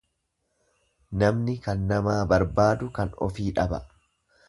[1.25, 3.87] Namni kan namaa barbaadu kan ofii dhaba.